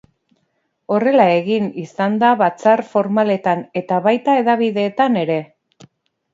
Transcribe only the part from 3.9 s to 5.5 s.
baita hedabideetan ere.